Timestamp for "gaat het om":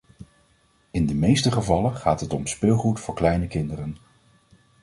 1.95-2.47